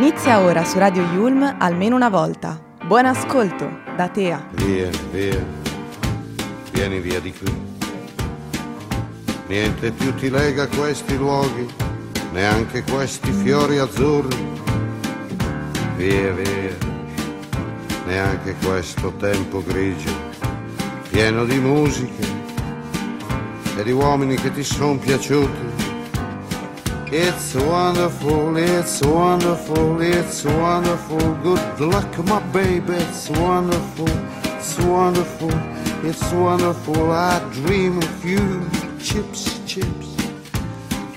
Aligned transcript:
Inizia 0.00 0.38
ora 0.38 0.64
su 0.64 0.78
Radio 0.78 1.02
Yulm 1.12 1.56
almeno 1.58 1.96
una 1.96 2.08
volta. 2.08 2.56
Buon 2.84 3.04
ascolto 3.04 3.80
da 3.96 4.06
Tea. 4.06 4.46
Via, 4.52 4.88
via, 5.10 5.44
vieni 6.70 7.00
via 7.00 7.18
di 7.18 7.34
qui. 7.36 7.52
Niente 9.48 9.90
più 9.90 10.14
ti 10.14 10.30
lega 10.30 10.68
questi 10.68 11.16
luoghi, 11.16 11.66
neanche 12.30 12.84
questi 12.84 13.32
fiori 13.32 13.78
azzurri. 13.78 14.36
Via, 15.96 16.30
via, 16.30 16.76
neanche 18.06 18.54
questo 18.64 19.12
tempo 19.14 19.64
grigio, 19.64 20.12
pieno 21.10 21.44
di 21.44 21.58
musiche 21.58 22.24
e 23.76 23.82
di 23.82 23.90
uomini 23.90 24.36
che 24.36 24.52
ti 24.52 24.62
sono 24.62 24.96
piaciuti. 24.96 25.67
It's 27.10 27.54
wonderful, 27.54 28.54
it's 28.58 29.00
wonderful, 29.00 30.02
it's 30.02 30.44
wonderful. 30.44 31.34
Good 31.42 31.80
luck, 31.80 32.18
my 32.26 32.38
baby. 32.52 32.92
It's 32.92 33.30
wonderful, 33.30 34.08
it's 34.44 34.78
wonderful, 34.78 35.50
it's 36.04 36.30
wonderful. 36.32 37.10
I 37.10 37.40
dream 37.50 37.96
of 37.96 38.24
you. 38.26 38.60
Chips, 39.00 39.58
chips. 39.66 40.16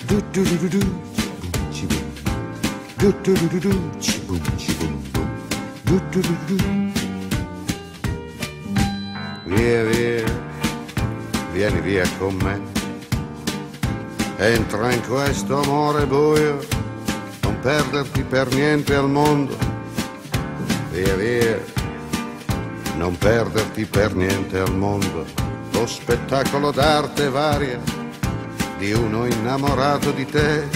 Do 0.08 0.22
do 0.32 0.46
do 0.46 0.58
do 0.60 0.70
do. 0.70 0.80
Chiboom. 1.76 2.06
Do 2.98 3.12
do 3.12 3.36
do 3.36 3.50
do 3.50 3.60
do. 3.60 3.74
Chiboom, 4.00 4.40
chiboom, 4.56 4.96
boom. 5.12 5.30
Do 5.84 6.00
do 6.12 6.22
do 6.22 6.36
do. 6.48 6.58
Via, 9.46 9.84
via, 9.84 10.26
vieni 11.52 11.82
via 11.82 12.06
con 12.18 12.38
me. 12.38 12.81
Entra 14.42 14.92
in 14.92 15.08
questo 15.08 15.62
amore 15.62 16.08
buio, 16.08 16.58
non 17.44 17.60
perderti 17.60 18.24
per 18.24 18.52
niente 18.52 18.96
al 18.96 19.08
mondo. 19.08 19.56
Via 20.90 21.14
via, 21.14 21.60
non 22.96 23.16
perderti 23.20 23.86
per 23.86 24.16
niente 24.16 24.58
al 24.58 24.76
mondo. 24.76 25.28
Lo 25.74 25.86
spettacolo 25.86 26.72
d'arte 26.72 27.30
varia 27.30 27.80
di 28.80 28.92
uno 28.94 29.28
innamorato 29.28 30.10
di 30.10 30.26
te. 30.26 30.68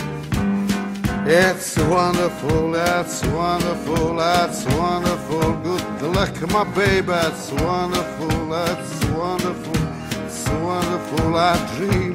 It's 1.25 1.75
wonderful, 1.77 2.71
that's 2.71 3.23
wonderful, 3.23 4.15
that's 4.15 4.63
wonderful. 4.77 5.59
Good 5.63 6.13
luck, 6.13 6.39
my 6.51 6.65
baby, 6.75 7.07
that's 7.07 7.49
wonderful, 7.49 8.47
that's 8.47 9.03
wonderful, 9.05 9.73
it's 10.23 10.47
wonderful. 10.49 11.35
I 11.35 11.57
dream 11.75 12.14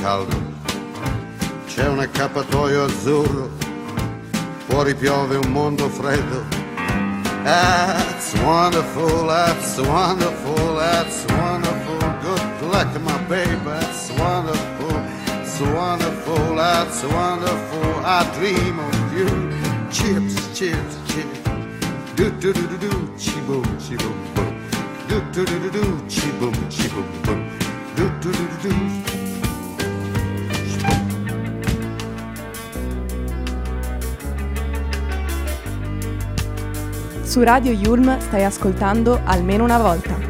Caldo. 0.00 0.36
C'è 1.66 1.86
un 1.86 2.00
accappatoio 2.00 2.84
azzurro, 2.84 3.50
fuori 4.66 4.94
piove 4.94 5.36
un 5.36 5.52
mondo 5.52 5.88
freddo. 5.88 6.44
That's 7.42 8.34
wonderful, 8.42 9.26
that's 9.26 9.78
wonderful, 9.78 10.76
that's 10.76 11.24
wonderful. 11.28 11.98
Good 12.20 12.70
luck, 12.70 13.00
my 13.00 13.18
baby, 13.28 13.56
that's 13.64 14.10
wonderful, 14.10 15.00
it's 15.40 15.60
wonderful, 15.60 16.54
that's 16.54 17.02
wonderful. 17.02 18.04
I 18.04 18.24
dream 18.34 18.78
of 18.78 19.12
you. 19.12 19.28
Chips, 19.90 20.58
chips, 20.58 20.96
chips. 21.08 21.40
Do 22.14 22.30
do 22.38 22.52
do 22.52 22.66
do 22.66 22.78
do, 22.78 23.12
chi 23.16 23.40
boom, 23.46 23.64
chi 23.78 23.96
boom. 23.96 24.16
Do 25.08 25.20
do 25.32 25.44
do 25.44 25.58
do 25.58 25.70
do, 25.70 26.06
chi 26.08 26.30
boom, 26.38 26.54
chi 26.68 26.88
boom 26.88 27.06
boom. 27.22 27.48
Do 27.96 28.08
do 28.20 28.30
do 28.32 28.46
do 28.62 28.68
do. 28.68 29.09
Su 37.30 37.44
Radio 37.44 37.70
Yulm 37.70 38.18
stai 38.18 38.42
ascoltando 38.42 39.20
almeno 39.24 39.62
una 39.62 39.78
volta. 39.78 40.29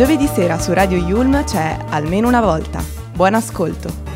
Giovedì 0.00 0.26
sera 0.28 0.58
su 0.58 0.72
Radio 0.72 0.96
Yulm 0.96 1.44
c'è 1.44 1.76
Almeno 1.90 2.26
una 2.26 2.40
volta. 2.40 2.82
Buon 3.12 3.34
ascolto. 3.34 4.09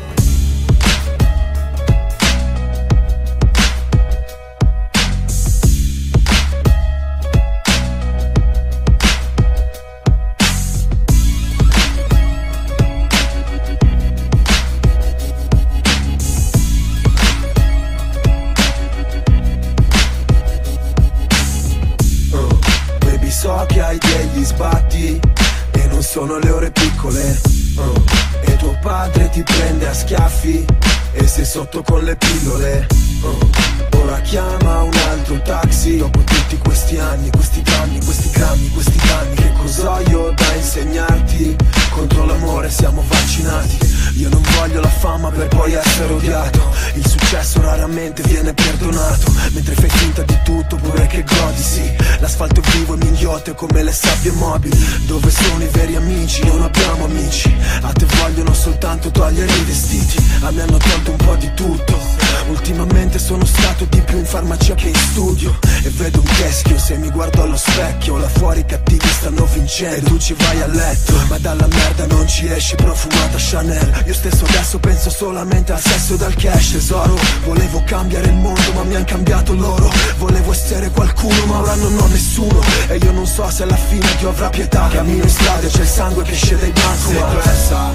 Solamente 75.15 75.71
al 75.71 75.79
sesso 75.79 76.17
dal 76.17 76.35
cash 76.35 76.73
Tesoro, 76.73 77.17
volevo 77.45 77.81
cambiare 77.85 78.27
il 78.27 78.33
mondo 78.33 78.73
ma 78.73 78.83
mi 78.83 78.95
han 78.95 79.05
cambiato 79.05 79.53
loro. 79.53 79.89
Volevo 80.17 80.51
essere 80.51 80.89
qualcuno 80.89 81.45
ma 81.45 81.59
ora 81.59 81.75
non 81.75 81.97
ho 81.97 82.07
nessuno. 82.07 82.59
E 82.87 82.97
io 82.97 83.11
non 83.13 83.25
so 83.25 83.49
se 83.49 83.63
alla 83.63 83.77
fine 83.77 84.05
Dio 84.17 84.29
avrà 84.29 84.49
pietà. 84.49 84.89
Cammino 84.89 85.23
in 85.23 85.29
strada 85.29 85.65
e 85.65 85.69
c'è 85.69 85.81
il 85.81 85.87
sangue 85.87 86.23
che 86.23 86.33
esce 86.33 86.57
dai 86.57 86.71
banco. 86.71 87.09
Sei 87.09 87.23
persa. 87.41 87.93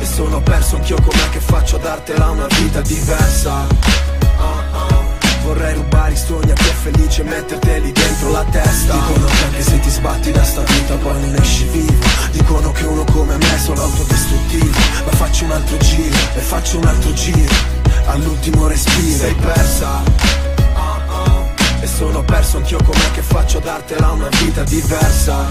E 0.00 0.06
sono 0.06 0.40
perso 0.40 0.76
anch'io 0.76 0.96
com'è 0.96 1.28
che 1.28 1.40
faccio 1.40 1.76
a 1.76 1.80
dartela 1.80 2.30
una 2.30 2.46
vita 2.46 2.80
diversa. 2.80 3.66
Vorrei 5.42 5.74
rubare 5.74 6.14
i 6.14 6.16
sogni 6.16 6.52
a 6.52 6.54
chi 6.54 6.68
è 6.68 6.72
felice 6.72 7.20
e 7.20 7.24
metterteli 7.24 7.92
dentro 7.92 8.30
la 8.30 8.44
testa. 8.50 8.94
Dicono 8.94 9.26
che 9.26 9.44
anche 9.44 9.62
se 9.62 9.78
ti 9.78 9.90
sbatti 9.90 10.32
da 10.32 10.42
sta 10.42 10.62
vita 10.62 10.94
poi 10.94 11.20
non 11.20 11.34
esci 11.34 11.64
vivo. 11.64 11.92
Dicono 12.30 12.72
che 12.72 12.84
uno 12.84 13.04
come 13.04 13.36
me 13.36 13.54
è 13.54 13.58
solo 13.58 13.82
autodistruttivo 13.82 14.43
faccio 15.44 15.50
un 15.50 15.50
altro 15.50 15.76
giro 15.78 16.16
e 16.34 16.40
faccio 16.40 16.78
un 16.78 16.86
altro 16.86 17.12
giro 17.12 17.54
All'ultimo 18.06 18.66
respiro. 18.66 19.18
Sei 19.18 19.34
persa. 19.34 20.02
Ah, 20.74 21.00
ah. 21.08 21.44
E 21.80 21.86
sono 21.86 22.22
perso 22.22 22.58
anch'io 22.58 22.78
com'è 22.82 23.10
che 23.12 23.22
faccio 23.22 23.58
a 23.58 23.60
dartela 23.60 24.12
una 24.12 24.28
vita 24.40 24.62
diversa? 24.62 25.48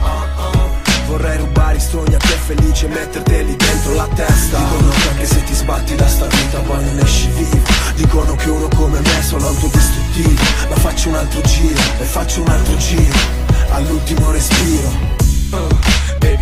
Ah. 0.00 0.74
Vorrei 1.06 1.38
rubare 1.38 1.76
i 1.76 1.80
sogni 1.80 2.14
a 2.14 2.18
è 2.18 2.20
felice 2.20 2.86
e 2.86 2.88
metterteli 2.88 3.54
dentro 3.56 3.94
la 3.94 4.08
testa. 4.14 4.58
Dicono 4.58 4.90
che 4.90 5.08
anche 5.08 5.26
se 5.26 5.44
ti 5.44 5.54
sbatti 5.54 5.94
da 5.94 6.08
sta 6.08 6.26
vita 6.26 6.58
poi 6.58 6.84
non 6.84 6.98
esci 6.98 7.28
vivo. 7.28 7.60
Dicono 7.94 8.34
che 8.34 8.50
uno 8.50 8.68
come 8.74 9.00
me 9.00 9.18
è 9.18 9.22
solo 9.22 9.46
autodistruttivo. 9.46 10.42
Ma 10.68 10.76
faccio 10.76 11.08
un 11.08 11.14
altro 11.14 11.40
giro 11.42 11.80
e 12.00 12.04
faccio 12.04 12.40
un 12.42 12.48
altro 12.48 12.76
giro 12.76 13.18
All'ultimo 13.70 14.30
respiro 14.30 15.85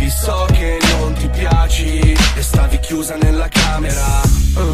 Baby 0.05 0.09
so 0.09 0.45
che 0.51 0.77
non 0.91 1.13
ti 1.13 1.27
piaci 1.29 2.15
E 2.35 2.41
stavi 2.41 2.79
chiusa 2.79 3.15
nella 3.15 3.47
camera. 3.47 4.21
Uh, 4.53 4.71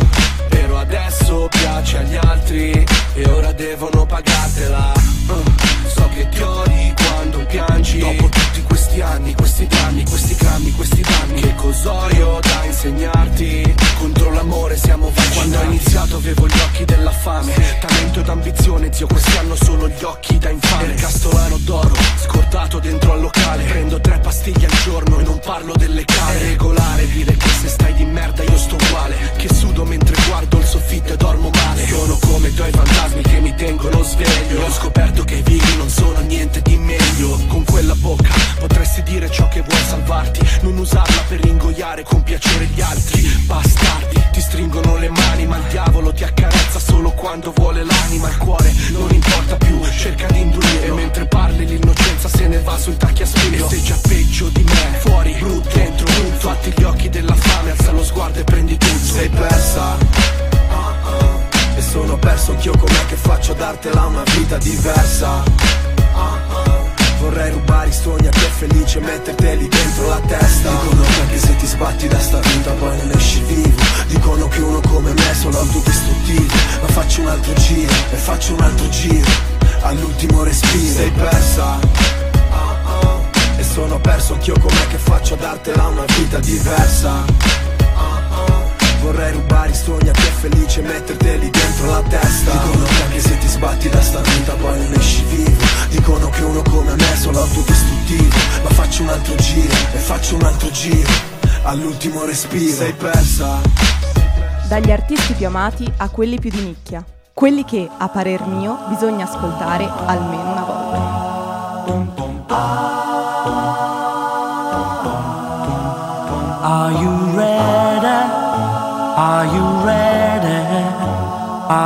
Però 0.49 0.77
adesso 0.77 1.47
piace 1.49 1.97
agli 1.99 2.17
altri 2.17 2.85
E 3.13 3.29
ora 3.29 3.51
devono 3.53 4.05
pagartela. 4.05 4.91
Uh, 5.27 5.43
So 5.87 6.09
che 6.13 6.27
ti 6.29 6.41
odi 6.41 6.93
quando 6.95 7.45
piangi. 7.45 7.99
Dopo 7.99 8.29
tutti 8.29 8.60
questi 8.91 9.01
anni, 9.01 9.33
questi 9.33 9.67
drammi, 9.67 10.03
questi 10.03 10.35
clammi, 10.35 10.71
questi 10.73 11.01
danni 11.01 11.41
Che 11.41 11.55
cos'ho 11.55 12.39
da 12.41 12.65
insegnarti? 12.65 13.75
Contro 13.97 14.31
l'amore 14.33 14.75
siamo 14.75 15.09
vaccinati 15.13 15.35
Quando 15.37 15.59
ho 15.59 15.63
iniziato 15.63 16.15
avevo 16.17 16.47
gli 16.47 16.59
occhi 16.59 16.85
della 16.85 17.11
fame. 17.11 17.53
Talento 17.79 18.19
ed 18.19 18.27
ambizione, 18.27 18.91
zio, 18.91 19.07
questi 19.07 19.37
hanno 19.37 19.55
solo 19.55 19.87
gli 19.87 20.03
occhi 20.03 20.37
da 20.37 20.49
infame. 20.49 20.93
Il 20.93 20.99
castolano 20.99 21.57
d'oro, 21.57 21.93
scordato 22.19 22.79
dentro 22.79 23.13
al 23.13 23.21
locale. 23.21 23.63
Prendo 23.63 24.01
tre 24.01 24.19
pastiglie 24.19 24.65
al 24.65 24.77
giorno 24.83 25.19
e 25.19 25.23
non 25.23 25.39
parlo 25.39 25.73
delle 25.75 26.03
cave 26.03 26.39
È 26.39 26.41
regolare 26.49 27.07
dire 27.07 27.35
che 27.37 27.49
se 27.49 27.67
stai 27.67 27.93
di 27.93 28.05
merda 28.05 28.43
io 28.43 28.57
sto 28.57 28.75
uguale. 28.75 29.15
Che 29.37 29.53
sudo 29.53 29.85
mentre 29.85 30.15
guardo 30.27 30.57
il 30.57 30.65
soffitto 30.65 31.13
e 31.13 31.17
dormo 31.17 31.49
male. 31.49 31.87
Sono 31.87 32.17
come 32.19 32.53
tuoi 32.53 32.71
fantasmi 32.71 33.21
che 33.21 33.39
mi 33.39 33.53
tengono 33.55 34.03
sveglio. 34.03 34.65
Ho 34.65 34.71
scoperto 34.71 35.23
che 35.23 35.35
i 35.35 35.41
vivi 35.43 35.77
non 35.77 35.89
sono 35.89 36.19
niente 36.21 36.61
di 36.61 36.75
meglio. 36.77 37.39
Con 37.47 37.63
quella 37.63 37.95
bocca 37.95 38.33
potresti 38.81 39.03
dire 39.03 39.29
ciò 39.29 39.47
che 39.47 39.61
vuoi 39.61 39.83
salvarti. 39.87 40.39
Non 40.61 40.77
usarla 40.77 41.21
per 41.27 41.45
ingoiare 41.45 42.03
con 42.03 42.23
piacere 42.23 42.65
gli 42.65 42.81
altri. 42.81 43.21
Bastardi, 43.45 44.21
ti 44.31 44.41
stringono 44.41 44.97
le 44.97 45.09
mani 45.09 45.45
Ma 45.45 45.57
il 45.57 45.63
diavolo 45.69 46.11
ti 46.11 46.23
accarezza 46.23 46.79
solo 46.79 47.11
quando 47.11 47.51
vuole 47.55 47.83
l'anima. 47.83 48.29
Il 48.29 48.37
cuore 48.37 48.73
non 48.91 49.09
importa 49.11 49.55
più, 49.57 49.79
cerca 49.91 50.25
di 50.27 50.39
indurire 50.39 50.85
E 50.85 50.91
mentre 50.91 51.25
parli 51.27 51.65
l'innocenza 51.65 52.27
se 52.27 52.47
ne 52.47 52.59
va 52.59 52.77
sui 52.77 52.97
tacchi 52.97 53.21
a 53.21 53.25
spillo. 53.27 53.65
E 53.67 53.69
sei 53.69 53.83
già 53.83 53.99
peggio 54.01 54.47
di 54.49 54.63
me, 54.63 54.97
fuori, 54.99 55.35
brutto, 55.39 55.69
dentro, 55.73 56.05
brutto 56.05 56.39
Fatti 56.39 56.73
gli 56.75 56.83
occhi 56.83 57.09
della 57.09 57.35
fame, 57.35 57.71
alza 57.71 57.91
lo 57.91 58.03
sguardo 58.03 58.39
e 58.39 58.43
prendi 58.43 58.77
tutto. 58.77 59.13
Sei 59.13 59.29
persa. 59.29 59.97
Ah. 60.69 61.39
E 61.75 61.81
sono 61.81 62.17
perso 62.17 62.51
anch'io 62.51 62.75
com'è 62.75 63.05
che 63.05 63.15
faccio 63.15 63.51
a 63.51 63.55
dartela 63.55 64.05
una 64.05 64.23
vita 64.35 64.57
diversa? 64.57 65.43
Ah. 66.13 66.89
Vorrei 67.21 67.51
rubare 67.51 67.89
i 67.89 67.93
sogni 67.93 68.25
a 68.25 68.31
è 68.31 68.50
felice 68.67 68.99
metterteli 68.99 69.67
dentro 69.67 70.07
la 70.07 70.21
testa. 70.27 70.69
Dicono 70.69 71.01
che 71.01 71.21
anche 71.21 71.37
se 71.39 71.55
ti 71.55 71.65
sbatti 71.65 72.07
da 72.07 72.19
sta 72.19 72.39
vita 72.41 72.71
poi 72.73 72.95
non 72.97 73.11
esci 73.15 73.41
vivo. 73.41 73.81
Dicono 74.05 74.47
che 74.49 74.59
uno 74.59 74.79
come 74.81 75.13
me 75.13 75.31
è 75.31 75.33
solo 75.33 75.57
autodistruttivo. 75.57 76.53
Ma 76.81 76.87
faccio 76.89 77.21
un 77.21 77.27
altro 77.27 77.53
giro 77.53 77.91
e 77.91 78.15
faccio 78.15 78.53
un 78.53 78.61
altro 78.61 78.87
giro 78.89 79.29
All'ultimo 79.81 80.43
respiro. 80.43 80.93
Sei 80.93 81.09
persa? 81.09 81.79
Ah, 82.51 82.77
ah. 82.85 83.19
E 83.57 83.63
sono 83.63 83.99
perso 83.99 84.33
anch'io 84.33 84.53
com'è 84.59 84.87
che 84.89 84.97
faccio 84.97 85.33
a 85.33 85.37
dartela 85.37 85.87
una 85.87 86.05
vita 86.15 86.37
diversa. 86.37 87.70
Vorrei 89.01 89.31
rubare 89.33 89.71
i 89.71 89.75
sogni 89.75 90.09
a 90.09 90.11
chi 90.11 90.27
è 90.27 90.31
felice 90.31 90.79
e 90.79 90.83
metterteli 90.83 91.49
dentro 91.49 91.89
la 91.89 92.01
testa. 92.07 92.51
Dicono 92.51 92.83
che 92.85 93.03
anche 93.03 93.19
se 93.19 93.37
ti 93.37 93.47
sbatti 93.47 93.89
da 93.89 94.01
sta 94.01 94.21
vita 94.21 94.53
poi 94.53 94.77
non 94.77 94.93
esci 94.93 95.23
vivo. 95.23 95.65
Dicono 95.89 96.29
che 96.29 96.43
uno 96.43 96.61
come 96.61 96.95
me 96.95 97.11
è 97.11 97.15
solo 97.15 97.39
autodistruttivo. 97.39 98.35
Ma 98.63 98.69
faccio 98.69 99.03
un 99.03 99.09
altro 99.09 99.35
giro 99.35 99.73
e 99.93 99.97
faccio 99.97 100.35
un 100.35 100.43
altro 100.43 100.69
giro 100.71 101.39
All'ultimo 101.63 102.25
respiro. 102.25 102.73
Sei 102.73 102.93
persa. 102.93 103.59
Dagli 104.67 104.91
artisti 104.91 105.33
più 105.33 105.47
amati 105.47 105.91
a 105.97 106.09
quelli 106.09 106.39
più 106.39 106.49
di 106.49 106.61
nicchia. 106.61 107.03
Quelli 107.33 107.63
che, 107.63 107.87
a 107.97 108.09
parer 108.09 108.45
mio, 108.45 108.77
bisogna 108.87 109.25
ascoltare 109.25 109.87
almeno 110.05 110.51
una 110.51 110.63
volta. 110.63 112.30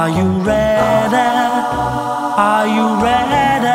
Are 0.05 0.09
you 0.09 0.29
ready? 0.45 1.17
Are 1.17 2.67
you 2.67 2.85
ready? 3.01 3.65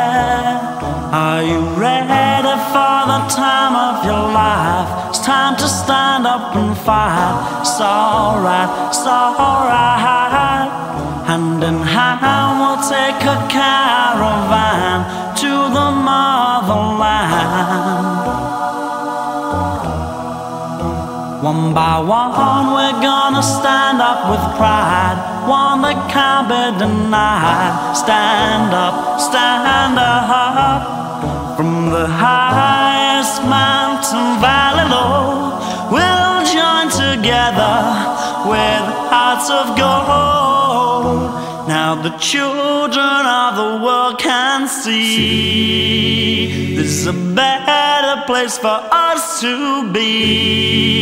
Are 1.11 1.43
you 1.43 1.59
ready 1.75 2.55
for 2.71 2.99
the 3.11 3.19
time 3.27 3.75
of 3.75 4.05
your 4.05 4.31
life? 4.31 5.09
It's 5.09 5.19
time 5.19 5.57
to 5.57 5.67
stand 5.67 6.25
up 6.25 6.55
and 6.55 6.77
fight. 6.77 7.59
It's 7.59 7.81
alright, 7.81 8.69
it's 8.87 9.05
alright. 9.05 10.71
Hand 11.27 11.61
in 11.65 11.81
hand, 11.83 12.59
we'll 12.61 12.79
take 12.87 13.21
a 13.27 13.35
caravan 13.51 15.03
to 15.35 15.51
the 15.75 15.91
motherland. 16.07 17.43
One 21.43 21.73
by 21.73 21.99
one, 21.99 22.71
we're 22.71 23.01
gonna 23.01 23.43
stand 23.43 23.99
up 24.01 24.29
with 24.31 24.55
pride. 24.55 25.30
One 25.47 25.81
that 25.81 26.09
can't 26.11 26.47
be 26.47 26.79
denied. 26.79 27.97
Stand 27.97 28.73
up, 28.73 29.19
stand 29.19 29.97
up. 29.97 31.57
From 31.57 31.89
the 31.91 32.07
highest 32.07 33.43
mountain 33.43 34.39
valley 34.41 34.89
low 34.89 35.59
We'll 35.91 36.45
join 36.45 36.89
together 36.89 37.83
with 38.47 38.83
hearts 39.11 39.49
of 39.49 39.75
gold. 39.75 41.33
Now 41.67 41.95
the 42.01 42.11
children 42.17 43.25
of 43.25 43.55
the 43.57 43.77
world 43.83 44.17
can 44.19 44.69
see 44.69 46.75
this 46.75 46.87
is 46.87 47.07
a 47.07 47.13
better 47.13 48.21
place 48.25 48.57
for 48.57 48.79
us 48.91 49.41
to 49.41 49.91
be. 49.91 51.01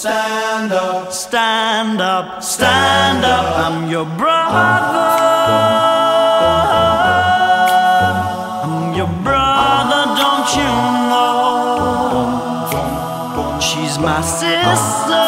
Stand 0.00 0.70
up, 0.70 1.12
stand 1.12 2.00
up, 2.00 2.40
stand 2.40 3.24
up. 3.24 3.46
I'm 3.66 3.90
your 3.90 4.04
brother. 4.04 5.08
I'm 8.62 8.94
your 8.94 9.08
brother, 9.26 10.02
don't 10.22 10.54
you 10.54 10.70
know? 11.10 12.38
She's 13.60 13.98
my 13.98 14.20
sister. 14.20 15.26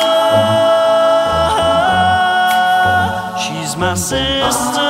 She's 3.42 3.74
my 3.76 3.94
sister, 3.96 4.89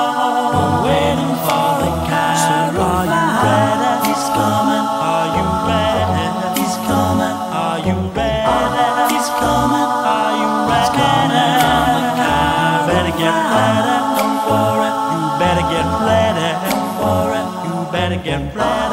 Are 2.77 3.07
you 3.07 3.19
ready? 3.45 3.93
He's 4.09 4.27
coming. 4.37 4.87
Are 5.11 5.29
you 5.37 5.47
ready? 5.69 6.31
He's 6.61 6.77
coming. 6.87 7.37
Are 7.63 7.79
you 7.87 7.97
ready? 8.17 9.15
He's 9.15 9.29
coming. 9.41 9.91
Are 10.15 10.35
you 10.41 10.49
ready? 10.71 11.45
Better 12.89 13.15
get 13.19 13.37
ready. 13.55 13.97
You 15.13 15.23
better 15.41 15.65
get 15.73 15.87
ready. 16.09 16.49
You 17.65 17.75
better 17.93 18.19
get 18.23 18.41
ready. 18.55 18.84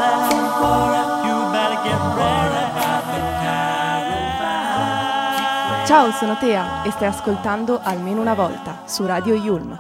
Ciao, 5.92 6.10
sono 6.12 6.38
Tea 6.38 6.84
e 6.84 6.92
stai 6.92 7.10
ascoltando 7.10 7.82
almeno 7.84 8.22
una 8.22 8.34
volta 8.34 8.84
su 8.86 9.06
Radio 9.06 9.36
Yulm. 9.36 9.78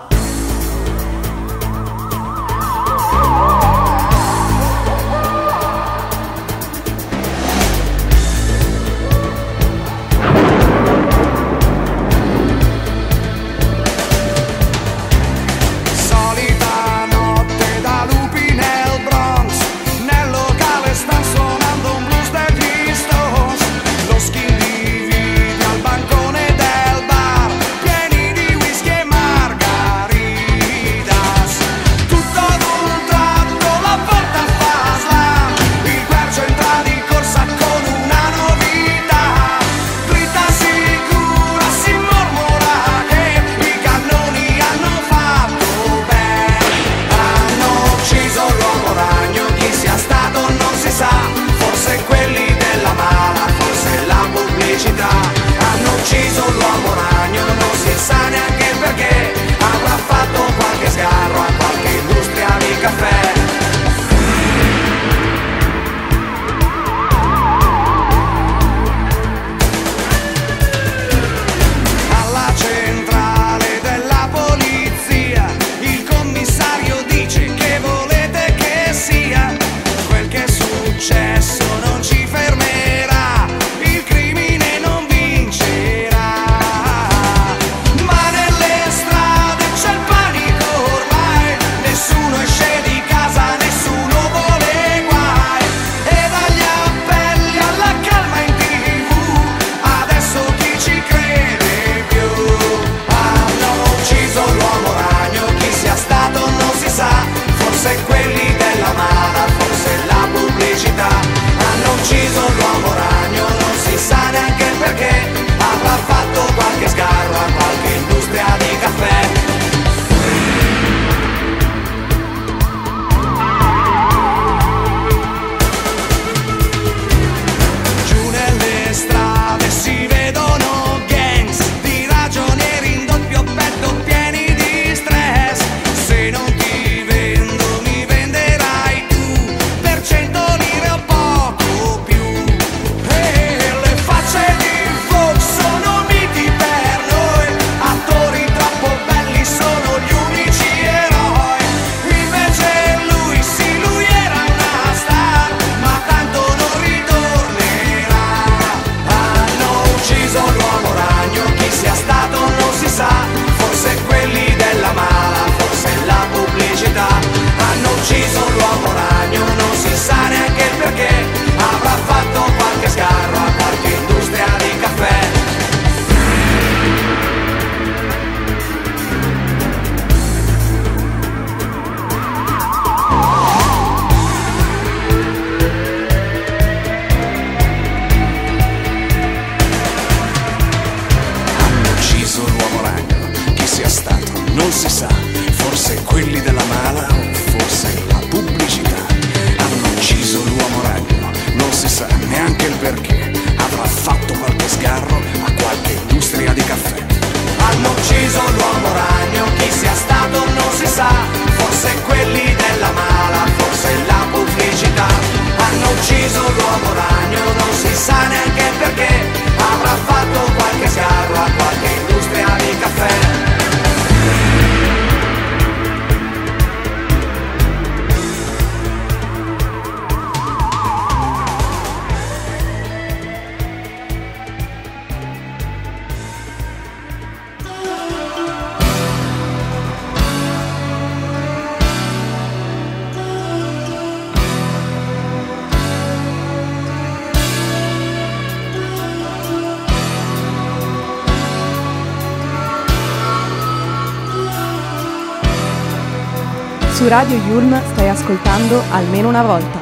Su 257.02 257.08
Radio 257.10 257.36
Yulm 257.48 257.76
stai 257.94 258.10
ascoltando 258.10 258.80
almeno 258.92 259.28
una 259.28 259.42
volta. 259.42 259.80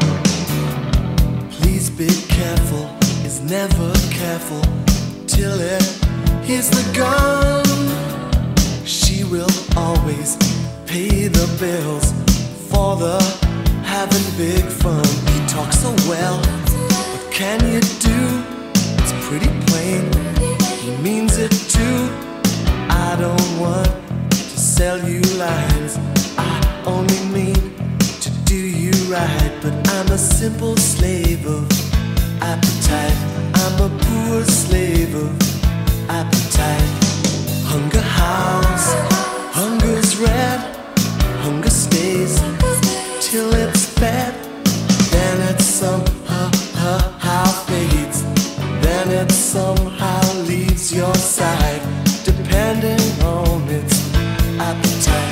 Please 1.60 1.92
be 1.92 2.08
careful, 2.30 2.88
is 3.26 3.42
never 3.42 3.92
careful 4.10 4.62
till 5.28 5.58
the 5.58 6.84
gun. 6.94 7.66
She 8.86 9.26
will 9.26 9.52
always 9.76 10.38
pay 10.86 11.28
the 11.28 11.46
bills 11.60 12.14
for 12.70 12.96
the 12.96 13.22
having 13.84 14.24
big 14.38 14.64
fun. 14.64 15.04
He 15.34 15.46
talks 15.46 15.78
so 15.78 15.94
well, 16.08 16.38
what 16.38 17.32
can 17.34 17.60
you 17.70 17.82
do? 18.00 18.44
It's 18.98 19.12
pretty 19.28 19.50
plain, 19.66 20.10
he 20.80 20.96
means 21.04 21.38
it 21.38 21.52
too. 21.68 22.08
I 22.90 23.18
don't 23.20 23.60
want 23.60 23.90
to 24.32 24.38
sell 24.58 24.98
you 25.00 25.20
lines 25.38 26.09
only 26.90 27.22
mean 27.38 27.76
to 28.24 28.30
do 28.46 28.56
you 28.56 28.92
right, 29.14 29.54
but 29.62 29.74
I'm 29.96 30.10
a 30.12 30.18
simple 30.18 30.76
slave 30.78 31.46
of 31.46 31.66
appetite. 32.42 33.20
I'm 33.62 33.78
a 33.88 33.90
poor 34.06 34.44
slave 34.44 35.14
of 35.14 35.32
appetite. 36.10 36.92
Hunger 37.72 38.06
howls, 38.20 38.86
hunger's 39.60 40.18
red, 40.18 40.60
hunger 41.46 41.70
stays 41.70 42.34
till 43.22 43.54
it's 43.54 43.86
fed. 44.00 44.34
Then 45.12 45.38
it 45.50 45.62
somehow 45.62 47.46
fades, 47.68 48.24
then 48.84 49.08
it 49.22 49.32
somehow 49.32 50.22
leaves 50.50 50.92
your 50.94 51.16
side, 51.16 51.84
depending 52.26 53.06
on 53.24 53.62
its 53.70 53.96
appetite. 54.60 55.29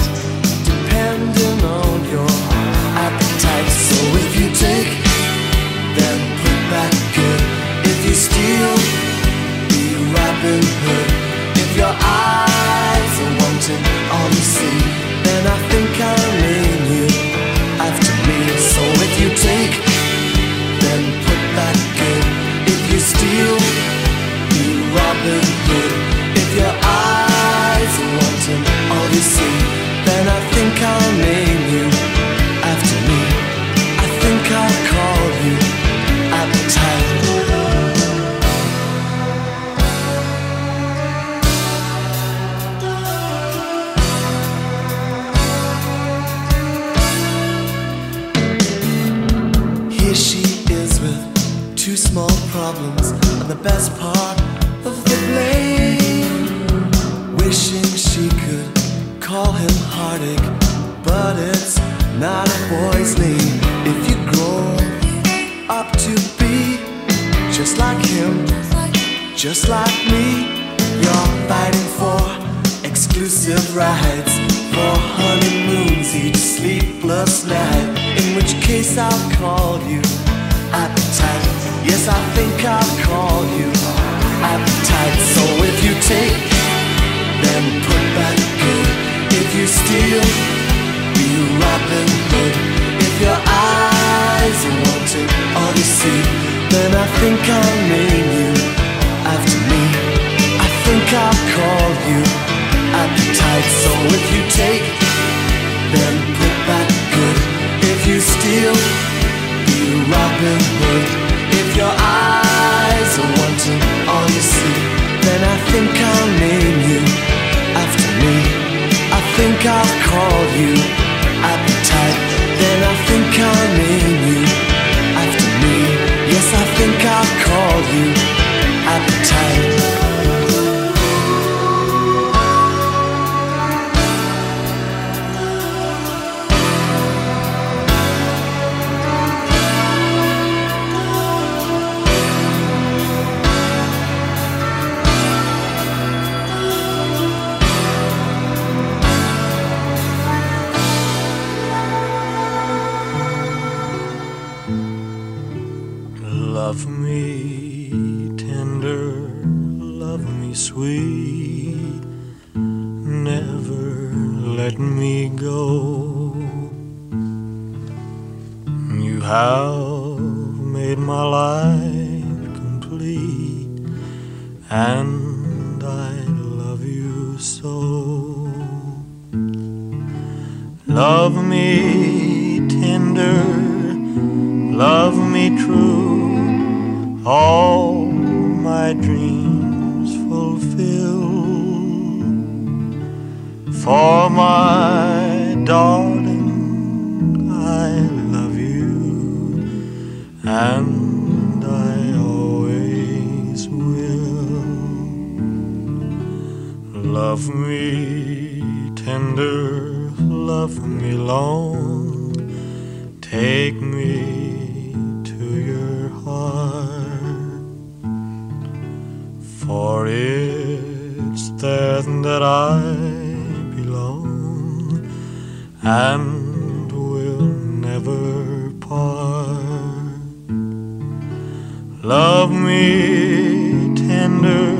Love 232.07 232.51
me 232.53 233.93
tender, 233.97 234.71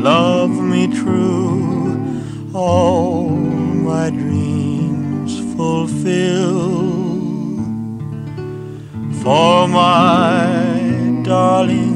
love 0.00 0.50
me 0.50 0.86
true, 0.86 2.48
all 2.54 3.28
my 3.28 4.08
dreams 4.08 5.32
fulfill. 5.56 6.78
For 9.24 9.66
my 9.66 11.22
darling, 11.24 11.91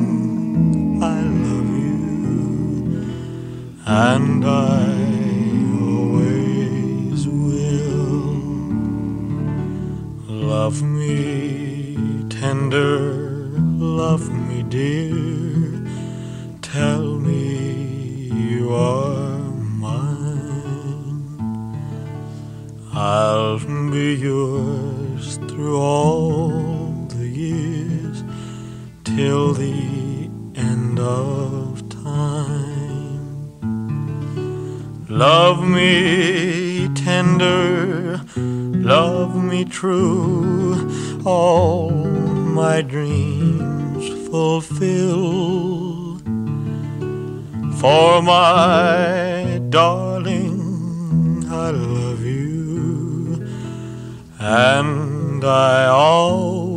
me 39.57 39.65
true, 39.65 40.77
all 41.25 41.91
my 41.91 42.83
dreams 42.83 44.05
fulfill. 44.29 46.19
For 47.81 48.23
my 48.23 49.61
darling, 49.71 51.45
I 51.49 51.71
love 51.71 52.23
you, 52.25 53.43
and 54.39 55.45
I 55.45 55.87
always 55.87 56.77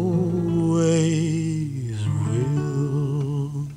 will. 2.27 3.67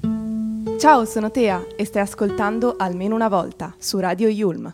Ciao, 0.78 1.04
sono 1.04 1.30
Tea 1.30 1.66
e 1.76 1.84
stai 1.84 2.02
ascoltando 2.02 2.76
Almeno 2.76 3.14
una 3.14 3.28
volta 3.28 3.74
su 3.78 3.98
Radio 3.98 4.28
Yulm. 4.28 4.72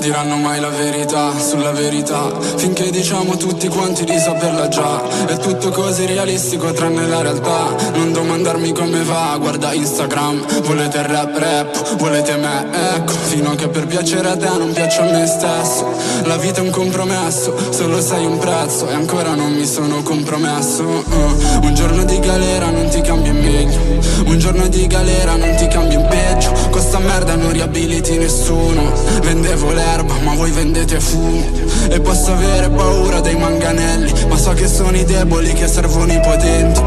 Diranno 0.00 0.36
mai 0.36 0.60
la 0.60 0.70
verità 0.70 1.38
sulla 1.38 1.72
verità. 1.72 2.32
Finché 2.56 2.90
diciamo 2.90 3.36
tutti 3.36 3.68
quanti 3.68 4.04
di 4.04 4.18
saperla 4.18 4.66
già. 4.68 5.02
È 5.26 5.36
tutto 5.36 5.68
così 5.68 6.06
realistico 6.06 6.72
tranne 6.72 7.06
la 7.06 7.20
realtà. 7.20 7.76
Non 7.92 8.10
domandarmi 8.10 8.72
come 8.72 9.02
va, 9.04 9.36
guarda 9.38 9.74
Instagram. 9.74 10.62
Volete 10.62 11.06
rap 11.06 11.36
rap, 11.36 11.96
volete 11.96 12.36
me, 12.36 12.66
ecco. 12.96 13.12
Fino 13.12 13.50
a 13.50 13.54
che 13.54 13.68
per 13.68 13.86
piacere 13.86 14.30
a 14.30 14.36
te 14.36 14.48
non 14.48 14.72
piaccio 14.72 15.02
a 15.02 15.04
me 15.04 15.26
stesso. 15.26 15.92
La 16.24 16.38
vita 16.38 16.60
è 16.60 16.64
un 16.64 16.70
compromesso, 16.70 17.54
solo 17.70 18.00
sei 18.00 18.24
un 18.24 18.38
prezzo. 18.38 18.88
E 18.88 18.94
ancora 18.94 19.34
non 19.34 19.52
mi 19.52 19.66
sono 19.66 20.02
compromesso 20.02 20.82
uh. 20.82 21.64
Un 21.66 21.74
giorno 21.74 22.04
di 22.04 22.18
galera 22.20 22.70
non 22.70 22.88
ti 22.88 23.02
cambia 23.02 23.32
in 23.32 23.38
meglio. 23.38 23.78
Un 24.24 24.38
giorno 24.38 24.66
di 24.68 24.86
galera 24.86 25.36
non 25.36 25.54
ti 25.56 25.68
cambia 25.68 25.98
in 25.98 26.06
peggio. 26.08 26.52
Con 26.70 26.80
sta 26.80 26.98
merda 26.98 27.34
non 27.34 27.52
riabiliti 27.52 28.16
nessuno. 28.16 28.92
Vendevo 29.20 29.72
l'erba 29.90 30.14
ma 30.22 30.34
voi 30.34 30.50
vendete 30.50 31.00
fumo 31.00 31.44
E 31.88 32.00
posso 32.00 32.32
avere 32.32 32.68
paura 32.70 33.20
dei 33.20 33.36
manganelli 33.36 34.12
Ma 34.28 34.36
so 34.36 34.52
che 34.52 34.68
sono 34.68 34.96
i 34.96 35.04
deboli 35.04 35.52
che 35.52 35.66
servono 35.66 36.12
i 36.12 36.20
potenti. 36.20 36.80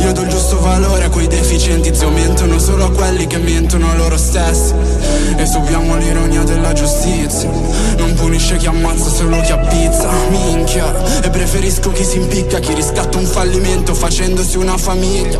Io 0.00 0.12
do 0.12 0.22
il 0.22 0.28
giusto 0.28 0.60
valore 0.60 1.04
a 1.04 1.10
quei 1.10 1.26
deficienti 1.26 1.94
Zio 1.94 2.10
mentono 2.10 2.58
solo 2.58 2.84
a 2.86 2.90
quelli 2.90 3.26
che 3.26 3.38
mentono 3.38 3.94
loro 3.96 4.16
stessi. 4.16 4.72
E 5.36 5.46
subiamo 5.46 5.96
l'ironia 5.96 6.42
della 6.42 6.72
giustizia. 6.72 7.50
Non 7.96 8.14
punisce 8.14 8.56
chi 8.56 8.66
ammazza 8.66 9.10
solo 9.10 9.40
chi 9.40 9.52
appizza 9.52 10.08
Minchia 10.30 11.22
E 11.22 11.30
preferisco 11.30 11.90
chi 11.90 12.04
si 12.04 12.18
impicca 12.18 12.58
Chi 12.58 12.74
riscatta 12.74 13.18
un 13.18 13.24
fallimento 13.24 13.94
facendosi 13.94 14.56
una 14.56 14.76
famiglia. 14.76 15.38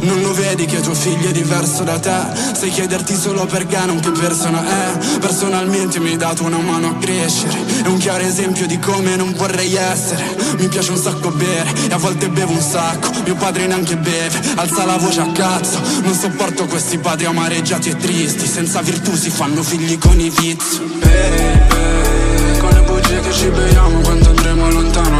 Non 0.00 0.20
lo 0.20 0.32
vedi 0.32 0.66
che 0.66 0.80
tuo 0.80 0.94
figlio 0.94 1.28
è 1.28 1.32
diverso 1.32 1.82
da 1.84 1.98
te? 1.98 2.20
Sai 2.58 2.70
chiederti 2.70 3.14
solo 3.14 3.46
perché 3.46 3.78
non 3.86 4.00
che 4.00 4.10
persona 4.10 4.62
è? 4.62 5.18
Personalmente 5.18 6.00
mi 6.00 6.10
hai 6.10 6.16
dato 6.16 6.41
una 6.42 6.58
mano 6.58 6.88
a 6.88 6.94
crescere. 6.96 7.82
È 7.84 7.86
un 7.86 7.98
chiaro 7.98 8.22
esempio 8.22 8.66
di 8.66 8.78
come 8.78 9.16
non 9.16 9.32
vorrei 9.32 9.74
essere. 9.74 10.24
Mi 10.58 10.68
piace 10.68 10.90
un 10.90 10.96
sacco 10.96 11.30
bere 11.30 11.72
e 11.88 11.92
a 11.92 11.96
volte 11.96 12.28
bevo 12.28 12.52
un 12.52 12.60
sacco. 12.60 13.10
Mio 13.24 13.34
padre 13.34 13.66
neanche 13.66 13.96
beve, 13.96 14.40
alza 14.56 14.84
la 14.84 14.96
voce 14.96 15.20
a 15.20 15.30
cazzo. 15.32 15.80
Non 16.02 16.14
sopporto 16.14 16.66
questi 16.66 16.98
padri 16.98 17.26
amareggiati 17.26 17.90
e 17.90 17.96
tristi. 17.96 18.46
Senza 18.46 18.80
virtù 18.82 19.14
si 19.14 19.30
fanno 19.30 19.62
figli 19.62 19.98
con 19.98 20.18
i 20.20 20.30
vizi. 20.30 20.80
Baby, 20.98 22.58
con 22.58 22.70
le 22.70 22.80
bugie 22.82 23.20
che 23.20 23.32
ci 23.32 23.48
beviamo 23.48 24.00
Quanto 24.00 24.28
andremo 24.30 24.70
lontano 24.70 25.11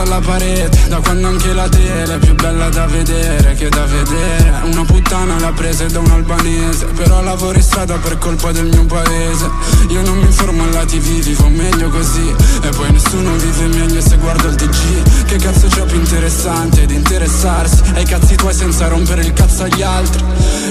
Alla 0.00 0.18
parete 0.18 0.88
Da 0.88 0.98
quando 1.00 1.28
anche 1.28 1.52
la 1.52 1.68
tele 1.68 2.14
è 2.14 2.18
più 2.18 2.34
bella 2.34 2.70
da 2.70 2.86
vedere 2.86 3.52
che 3.54 3.68
da 3.68 3.84
vedere. 3.84 4.60
Una 4.64 4.82
puttana 4.84 5.38
l'ha 5.38 5.52
presa 5.52 5.84
da 5.86 5.98
un 5.98 6.10
albanese 6.10 6.86
Però 6.86 7.22
lavoro 7.22 7.58
in 7.58 7.62
strada 7.62 7.96
per 7.96 8.16
colpa 8.16 8.50
del 8.50 8.66
mio 8.66 8.86
paese. 8.86 9.50
Io 9.88 10.00
non 10.00 10.16
mi 10.16 10.24
informo 10.24 10.62
alla 10.62 10.86
tv, 10.86 11.20
vivo 11.20 11.48
meglio 11.48 11.90
così. 11.90 12.34
E 12.62 12.68
poi 12.70 12.90
nessuno 12.92 13.34
vive 13.36 13.66
meglio 13.76 14.00
se 14.00 14.16
guardo 14.16 14.48
il 14.48 14.54
TG 14.54 15.24
Che 15.26 15.36
cazzo 15.36 15.66
c'è 15.66 15.82
più 15.82 15.96
interessante 15.96 16.82
ed 16.82 16.90
interessarsi? 16.90 17.82
Ai 17.94 18.04
cazzi 18.04 18.36
tuoi 18.36 18.54
senza 18.54 18.88
rompere 18.88 19.20
il 19.20 19.34
cazzo 19.34 19.64
agli 19.64 19.82
altri. 19.82 20.24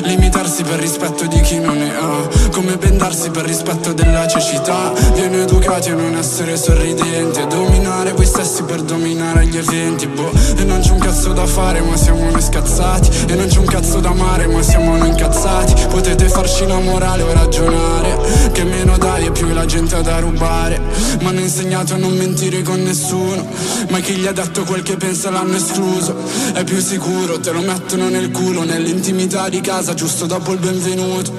Limitarsi 0.05 0.63
per 0.63 0.79
rispetto 0.79 1.27
di 1.27 1.39
chi 1.41 1.59
non 1.59 1.77
ne 1.77 1.95
ha. 1.95 2.49
Come 2.51 2.77
bendarsi 2.77 3.29
per 3.29 3.45
rispetto 3.45 3.93
della 3.93 4.27
cecità. 4.27 4.91
Viene 5.13 5.43
educati 5.43 5.91
a 5.91 5.95
non 5.95 6.15
essere 6.15 6.57
sorridenti 6.57 7.45
dominare 7.47 8.13
voi 8.13 8.25
stessi 8.25 8.63
per 8.63 8.81
dominare 8.81 9.18
gli 9.43 9.58
eventi 9.58 10.08
boh. 10.08 10.32
E 10.58 10.63
non 10.63 10.79
c'è 10.79 10.91
un 10.91 10.99
cazzo 10.99 11.34
da 11.34 11.45
fare 11.45 11.82
ma 11.82 11.95
siamo 11.97 12.29
noi 12.29 12.41
scazzati. 12.41 13.32
E 13.32 13.36
non 13.36 13.47
c'è 13.47 13.58
un 13.58 13.65
cazzo 13.65 13.99
da 13.99 14.10
amare 14.10 14.47
ma 14.47 14.62
siamo 14.62 14.95
noi 14.95 15.10
incazzati. 15.10 15.88
Potete 15.89 16.27
farci 16.29 16.65
la 16.65 16.79
morale 16.79 17.23
o 17.23 17.34
ragionare. 17.34 18.17
Che 18.51 18.63
meno 18.63 18.97
dai 18.97 19.25
e 19.25 19.32
più 19.32 19.47
la 19.49 19.65
gente 19.65 19.95
ha 19.95 20.01
da 20.01 20.19
rubare. 20.19 20.79
Mi 21.19 21.27
hanno 21.27 21.39
insegnato 21.39 21.95
a 21.95 21.97
non 21.97 22.15
mentire 22.15 22.62
con 22.62 22.82
nessuno. 22.82 23.45
Ma 23.89 23.99
chi 23.99 24.13
gli 24.15 24.27
ha 24.27 24.32
detto 24.32 24.63
quel 24.63 24.84
che 24.84 24.95
pensa 24.95 25.29
l'hanno 25.29 25.55
escluso. 25.55 26.15
È 26.53 26.63
più 26.63 26.79
sicuro, 26.79 27.39
te 27.39 27.51
lo 27.51 27.62
mettono 27.62 28.10
nel 28.10 28.32
culo 28.32 28.63
Nell'intimità 28.63 29.49
di 29.49 29.62
casa 29.62 29.93
giusto 29.93 30.25
dopo 30.25 30.53
il 30.53 30.60
benvenuto. 30.60 31.32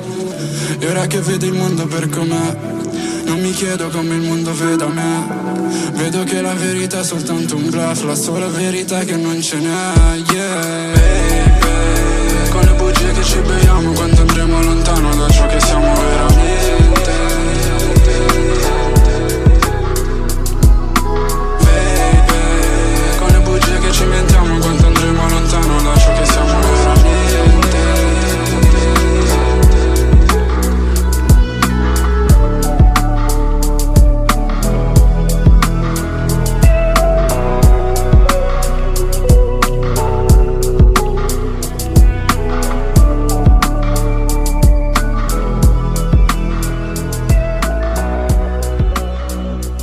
E 0.78 0.86
ora 0.88 1.06
che 1.06 1.20
vedo 1.20 1.46
il 1.46 1.52
mondo 1.52 1.86
per 1.86 2.08
com'è 2.08 2.78
Non 3.30 3.38
mi 3.38 3.52
chiedo 3.52 3.88
come 3.90 4.16
il 4.16 4.22
mondo 4.22 4.52
veda 4.52 4.88
me. 4.88 5.60
Vedo 5.92 6.24
che 6.24 6.40
la 6.40 6.52
verità 6.52 6.98
è 6.98 7.04
soltanto 7.04 7.54
un 7.54 7.70
bluff 7.70 8.02
La 8.02 8.16
sola 8.16 8.48
verità 8.48 8.98
è 9.00 9.04
che 9.04 9.16
non 9.16 9.40
ce 9.40 9.58
n'è 9.58 10.16
Yeah. 10.32 10.92
Baby 10.92 12.50
Con 12.50 12.60
le 12.62 12.72
bugie 12.72 13.12
che 13.12 13.22
ci 13.22 13.38
beviamo 13.38 13.92
Quando 13.92 14.20
andremo 14.22 14.62
lontano 14.62 15.14
da 15.14 15.28
ciò 15.28 15.39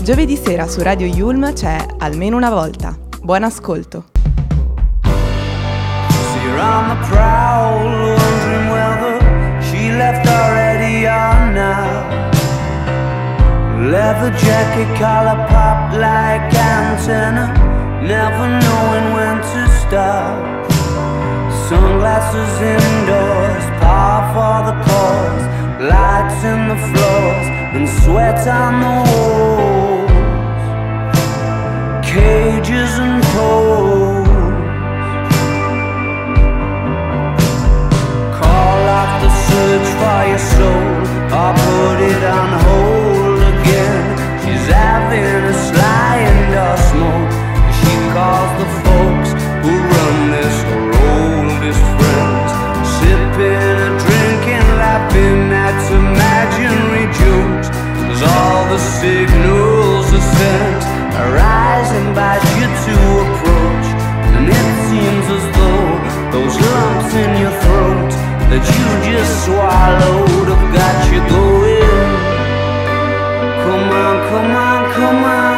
Giovedì 0.07 0.37
sera 0.37 0.69
su 0.69 0.81
Radio 0.81 1.05
Yulm 1.05 1.51
c'è 1.51 1.85
Almeno 1.97 2.37
una 2.37 2.49
volta. 2.49 2.97
Buon 3.21 3.43
ascolto. 3.43 4.05
Leather 13.89 14.31
jacket, 14.35 14.97
collar 14.97 15.45
pop 15.49 15.91
like 15.91 16.55
antenna, 16.55 17.51
never 18.01 18.47
knowing 18.61 19.13
when 19.13 19.41
to 19.41 19.67
stop. 19.81 20.71
Sunglasses 21.67 22.61
indoors, 22.61 23.65
par 23.81 24.31
for 24.31 24.71
the 24.71 24.89
cause, 24.89 25.47
lights 25.81 26.43
in 26.45 26.69
the 26.69 26.77
floors, 26.93 27.47
and 27.73 27.89
sweat 27.89 28.47
on 28.47 28.79
the 28.79 29.11
walls. 29.11 29.76
Cages 32.07 32.93
and 32.99 33.21
poles. 33.35 34.27
Call 38.39 38.81
off 38.97 39.13
the 39.21 39.31
search 39.47 39.87
for 39.99 40.21
your 40.31 40.43
soul 40.55 40.87
or 41.35 41.51
put 41.67 41.99
it 42.11 42.23
on 42.23 42.49
hold 42.63 43.41
again. 43.53 44.05
She's 44.41 44.67
having 44.71 45.43
a 45.51 45.55
sly 45.67 46.13
indoor 46.31 46.77
smoke. 46.89 47.31
She 47.77 47.93
calls 48.15 48.53
the 48.61 48.69
folks 48.87 49.29
who 49.63 49.73
run 49.91 50.17
this 50.31 50.57
her 50.69 50.83
oldest 51.11 51.83
friends. 51.99 52.51
Sipping 52.95 53.77
a 53.87 53.91
drink 54.03 54.43
and 54.57 54.69
laughing 54.79 55.51
at 55.51 55.77
imaginary 55.91 57.07
jokes. 57.19 57.67
Cause 58.07 58.23
all 58.23 58.63
the 58.71 58.79
signals 58.79 60.07
are 60.13 60.27
sent. 60.39 60.96
Arise 61.17 61.91
bite 62.15 62.47
you 62.59 62.67
to 62.85 62.95
approach. 63.25 63.87
And 64.35 64.45
it 64.59 64.67
seems 64.87 65.25
as 65.37 65.45
though 65.57 65.91
those 66.35 66.55
lumps 66.65 67.11
in 67.23 67.31
your 67.41 67.55
throat 67.63 68.11
that 68.51 68.63
you 68.73 68.87
just 69.11 69.33
swallowed 69.45 70.47
have 70.53 70.65
got 70.77 70.97
you 71.11 71.19
going. 71.35 72.09
Come 73.65 73.87
on, 74.05 74.15
come 74.29 74.51
on, 74.67 74.93
come 74.93 75.23
on. 75.23 75.56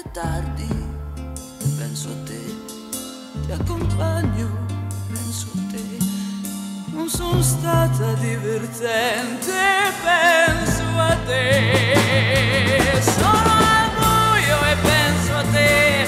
è 0.00 0.10
tardi 0.12 0.66
e 0.66 1.64
penso 1.76 2.08
a 2.08 2.24
te, 2.24 2.40
ti 3.44 3.52
accompagno, 3.52 4.48
penso 5.08 5.48
a 5.54 5.58
te, 5.70 5.84
non 6.92 7.08
sono 7.08 7.42
stata 7.42 8.14
divertente, 8.14 9.52
penso 10.02 10.82
a 10.96 11.16
te, 11.26 13.02
sono 13.02 13.52
al 13.76 13.90
buio 13.98 14.58
e 14.64 14.76
penso 14.82 15.36
a 15.36 15.42
te. 15.52 15.99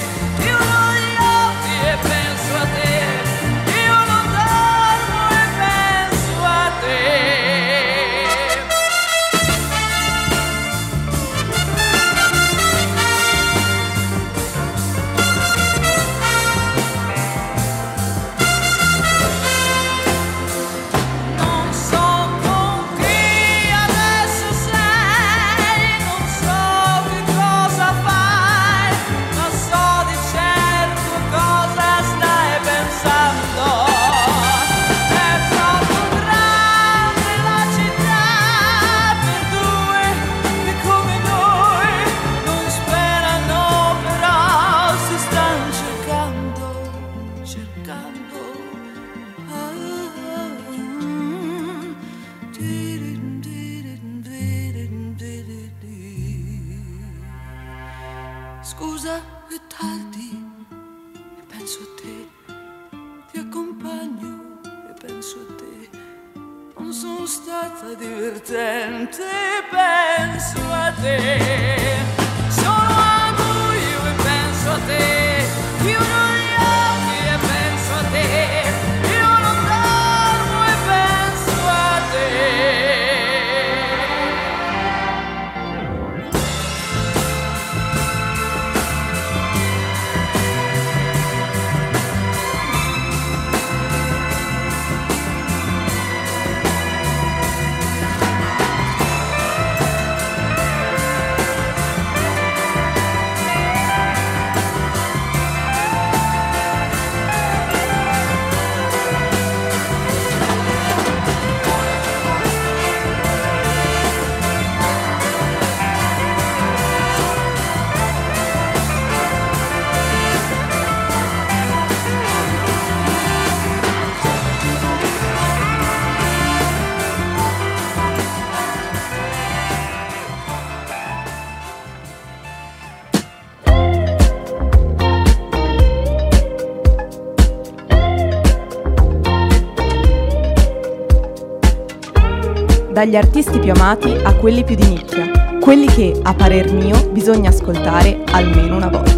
dagli 143.02 143.16
artisti 143.16 143.58
più 143.58 143.72
amati 143.72 144.12
a 144.22 144.32
quelli 144.34 144.62
più 144.62 144.76
di 144.76 144.86
nicchia, 144.86 145.56
quelli 145.58 145.86
che, 145.86 146.20
a 146.22 146.34
parer 146.34 146.72
mio, 146.72 147.10
bisogna 147.10 147.48
ascoltare 147.48 148.22
almeno 148.30 148.76
una 148.76 148.86
volta. 148.86 149.11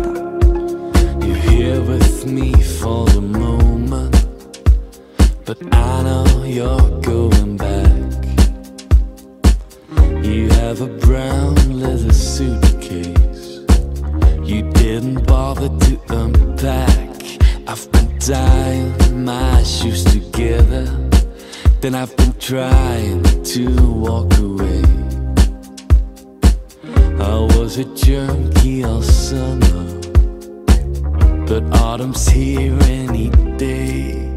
you 23.65 23.93
walk 23.93 24.31
away. 24.39 24.83
I 27.19 27.37
was 27.57 27.79
a 27.79 27.85
junkie 27.95 28.85
all 28.85 29.03
summer, 29.03 29.87
but 31.47 31.63
autumn's 31.81 32.27
here 32.29 32.79
any 32.83 33.31
day. 33.57 34.34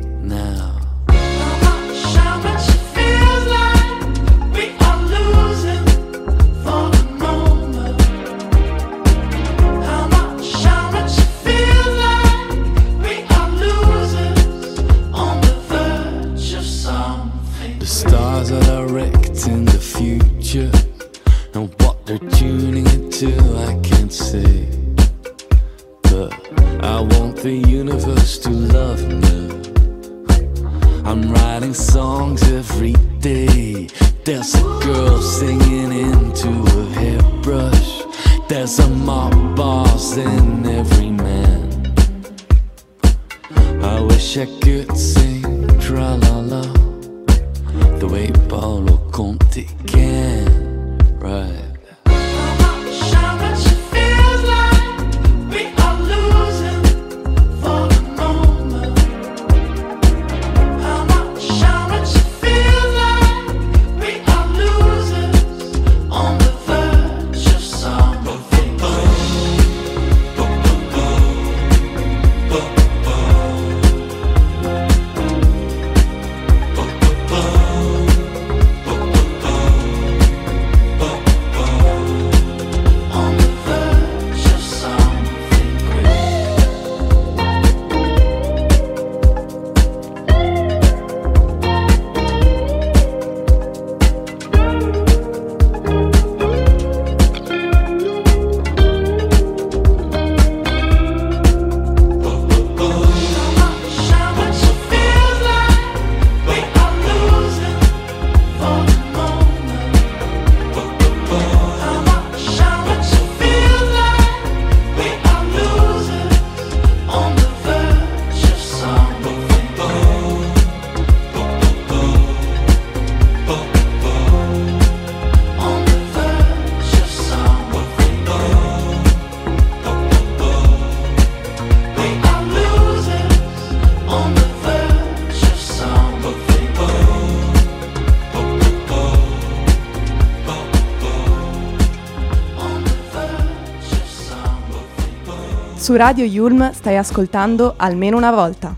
Su 145.88 145.96
Radio 145.96 146.26
Yulm 146.26 146.74
stai 146.74 146.98
ascoltando 146.98 147.76
almeno 147.78 148.18
una 148.18 148.30
volta. 148.30 148.76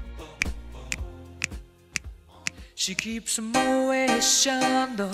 She 2.75 2.93
keeps 2.93 3.39
Moet 3.39 4.19
Chandon 4.19 5.09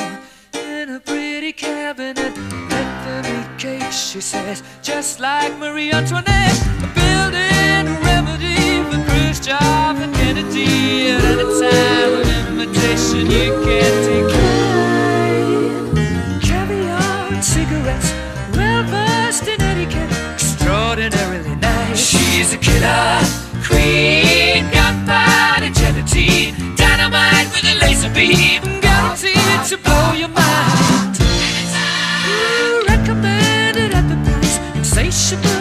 in 0.52 0.90
a 0.90 1.00
pretty 1.00 1.54
cabinet. 1.54 2.36
Let 2.68 3.06
them 3.06 3.26
eat 3.26 3.48
cake, 3.58 3.94
she 3.94 4.20
says, 4.20 4.62
just 4.82 5.22
like 5.22 5.56
Marie 5.58 5.94
Antoinette. 5.94 6.45
should 35.16 35.55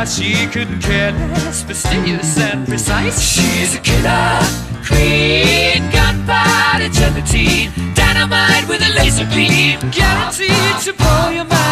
that 0.00 0.08
she 0.08 0.46
could 0.46 0.80
care 0.80 1.12
less, 1.12 1.62
fastidious 1.62 2.38
and 2.38 2.66
precise. 2.66 3.20
She's 3.20 3.74
a 3.74 3.80
killer 3.80 4.40
queen, 4.86 5.82
gunpowder 5.92 6.88
gelatine, 6.88 7.70
dynamite 7.94 8.66
with 8.66 8.80
a 8.80 8.94
laser 8.94 9.26
beam, 9.26 9.78
guaranteed 9.90 10.80
to 10.84 10.94
blow 10.94 11.28
your 11.28 11.44
mind. 11.44 11.69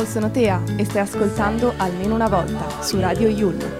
Ciao, 0.00 0.08
sono 0.08 0.30
Tea 0.30 0.62
e 0.76 0.84
stai 0.86 1.02
ascoltando 1.02 1.74
Almeno 1.76 2.14
una 2.14 2.26
volta 2.26 2.82
su 2.82 2.98
Radio 2.98 3.28
Yulu. 3.28 3.79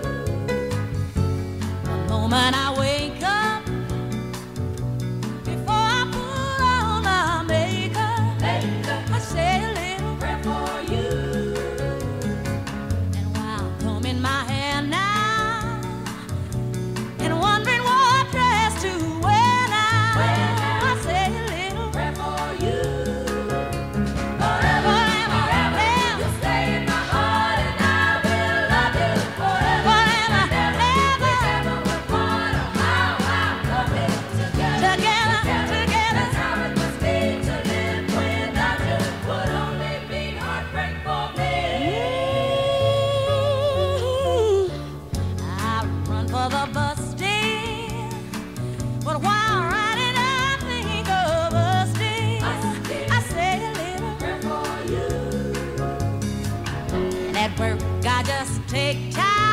work. 57.61 57.78
I 58.04 58.22
just 58.22 58.66
take 58.68 59.14
time. 59.14 59.49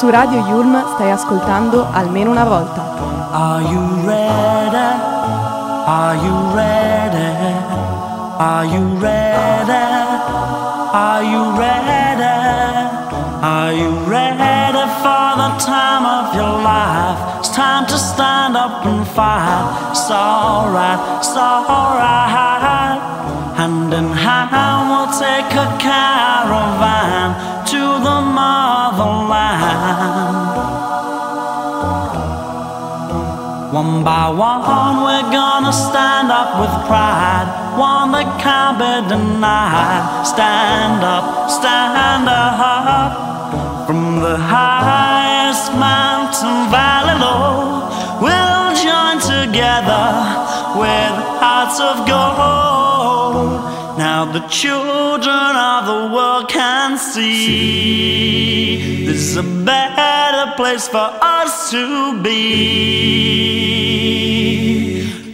Su 0.00 0.08
Radio 0.08 0.40
Yulm 0.46 0.82
stai 0.94 1.10
ascoltando 1.10 1.86
almeno 1.92 2.30
una 2.30 2.44
volta. 2.44 2.80
Are 3.32 3.62
you 3.62 4.06
ready? 4.06 4.98
Are 5.84 6.16
you 6.16 6.54
ready? 6.54 7.54
Are 8.38 8.64
you 8.64 8.98
ready? 8.98 9.72
Are 10.94 11.22
you 11.22 11.54
ready? 11.54 12.22
Are 13.42 13.74
you 13.74 13.90
ready 14.08 14.88
for 15.02 15.36
the 15.36 15.50
time 15.58 16.06
of 16.06 16.34
your 16.34 16.62
life? 16.62 17.18
It's 17.40 17.50
time 17.50 17.84
to 17.84 17.98
stand 17.98 18.56
up 18.56 18.86
and 18.86 19.06
fight. 19.06 19.90
It's 19.90 20.10
alright, 20.10 20.98
it's 21.18 21.36
alright. 21.36 22.30
Hand 23.54 23.92
in 23.92 24.10
hand, 24.14 24.88
we'll 24.88 25.12
take 25.18 25.52
a 25.52 25.76
caravan 25.76 27.49
motherland. 29.00 30.40
One 33.72 34.02
by 34.02 34.28
one, 34.28 35.04
we're 35.06 35.30
gonna 35.30 35.72
stand 35.72 36.30
up 36.30 36.60
with 36.60 36.74
pride. 36.88 37.48
One 37.78 38.10
that 38.12 38.28
can't 38.42 38.76
be 38.78 39.08
denied. 39.08 40.26
Stand 40.26 41.04
up, 41.04 41.48
stand 41.48 42.28
up. 42.28 43.30
From 43.86 44.20
the 44.20 44.36
highest 44.36 45.72
mountain 45.74 46.70
valley 46.70 47.18
low, 47.18 47.88
we'll 48.22 48.70
join 48.86 49.18
together 49.18 50.06
with 50.78 51.14
hearts 51.40 51.80
of 51.80 52.06
gold. 52.06 52.79
Now 54.00 54.24
the 54.24 54.40
children 54.48 55.52
of 55.72 55.84
the 55.84 56.08
world 56.14 56.48
can 56.48 56.96
see 56.96 58.24
this 59.04 59.16
is 59.16 59.36
a 59.36 59.42
better 59.42 60.54
place 60.56 60.88
for 60.88 61.10
us 61.20 61.70
to 61.70 62.18
be. 62.22 62.38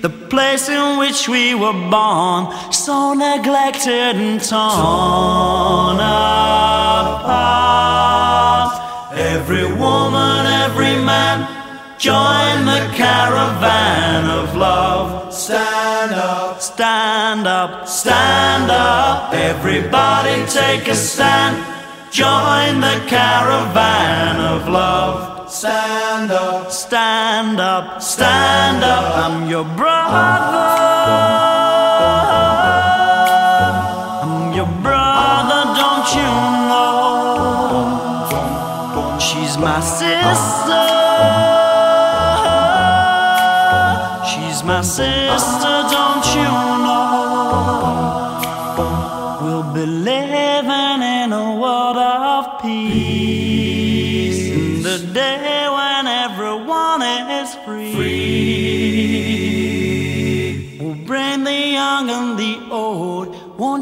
The 0.00 0.08
place 0.08 0.68
in 0.68 0.98
which 0.98 1.28
we 1.28 1.54
were 1.54 1.78
born, 1.94 2.52
so 2.72 3.14
neglected 3.14 4.16
and 4.16 4.42
torn 4.42 6.00
apart. 6.00 7.22
Every 9.14 9.72
woman, 9.74 10.46
every 10.64 10.96
man, 11.10 11.46
join 11.98 12.64
the 12.64 12.80
caravan 12.96 14.24
of 14.28 14.56
love. 14.56 15.25
Stand 15.46 16.10
up, 16.12 16.60
stand 16.60 17.46
up, 17.46 17.86
stand 17.86 18.68
up. 18.68 19.32
Everybody 19.32 20.44
take 20.46 20.88
a 20.88 20.94
stand. 20.96 21.56
Join 22.10 22.80
the 22.80 23.00
caravan 23.06 24.40
of 24.40 24.68
love. 24.68 25.48
Stand 25.48 26.32
up, 26.32 26.72
stand 26.72 27.60
up, 27.60 28.02
stand 28.02 28.82
up. 28.82 29.16
I'm 29.24 29.48
your 29.48 29.62
brother. 29.62 30.16
I'm 34.24 34.52
your 34.52 34.66
brother, 34.82 35.62
don't 35.78 36.12
you 36.18 36.32
know? 36.70 37.86
She's 39.20 39.56
my 39.56 39.78
sister. 39.78 40.75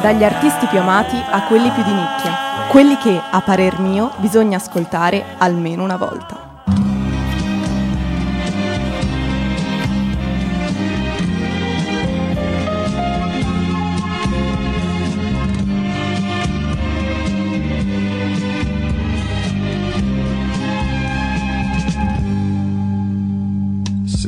Dagli 0.00 0.24
artisti 0.24 0.66
più 0.66 0.78
amati 0.78 1.16
a 1.30 1.42
quelli 1.44 1.70
più 1.70 1.82
di 1.82 1.92
nicchia. 1.92 2.46
Quelli 2.68 2.96
che, 2.98 3.20
a 3.30 3.40
parer 3.40 3.78
mio, 3.78 4.10
bisogna 4.16 4.56
ascoltare 4.56 5.24
almeno 5.38 5.82
una 5.82 5.96
volta. 5.96 6.37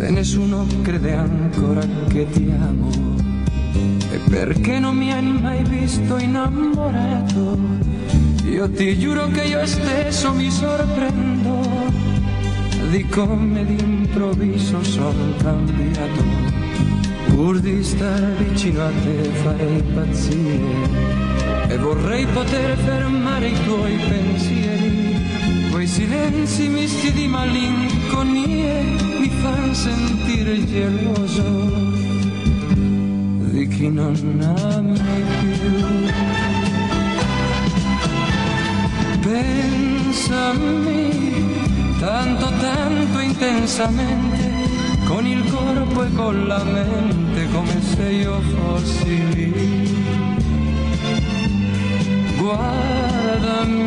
Se 0.01 0.09
nessuno 0.09 0.66
crede 0.80 1.12
ancora 1.12 1.82
che 2.09 2.26
ti 2.30 2.51
amo, 2.59 2.90
è 4.11 4.16
perché 4.30 4.78
non 4.78 4.96
mi 4.96 5.12
hai 5.12 5.30
mai 5.30 5.62
visto 5.62 6.16
innamorato. 6.16 7.59
Io 8.44 8.70
ti 8.70 8.98
giuro 8.98 9.28
che 9.28 9.42
io 9.42 9.66
stesso 9.66 10.32
mi 10.32 10.51
sorprendo 10.51 11.61
di 12.88 13.07
come 13.09 13.62
d'improvviso 13.62 14.82
sono 14.82 15.34
cambiato. 15.36 16.24
Pur 17.26 17.61
di 17.61 17.84
stare 17.84 18.36
vicino 18.38 18.82
a 18.82 18.90
te 19.03 19.22
farei 19.42 19.82
pazzie 19.82 20.61
e 21.68 21.76
vorrei 21.76 22.24
poter 22.24 22.74
fermare 22.78 23.48
i 23.48 23.64
tuoi 23.64 23.98
pensieri. 24.09 25.68
Quei 25.70 25.86
silenzi 25.86 26.68
misti 26.68 27.12
di 27.12 27.26
malinconie 27.26 29.20
sentire 29.83 30.55
geloso 30.66 31.49
di 33.51 33.66
chi 33.68 33.89
non 33.89 34.14
ami 34.66 35.01
più. 35.41 36.09
Pensami 39.20 40.59
tanto 41.99 42.47
tanto 42.61 43.18
in 43.20 43.31
intensamente, 43.31 44.53
con 45.07 45.26
il 45.26 45.43
corpo 45.51 46.03
e 46.03 46.12
con 46.12 46.47
la 46.47 46.62
mente, 46.62 47.49
come 47.51 47.81
se 47.81 48.03
io 48.03 48.39
fossi 48.41 49.35
lì. 49.35 49.95
Guardami 52.37 53.78